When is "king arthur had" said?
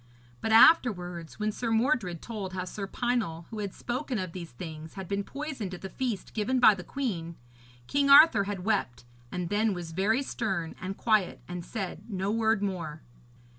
7.85-8.65